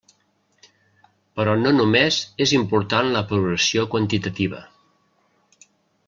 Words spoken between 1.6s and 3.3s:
no només és important la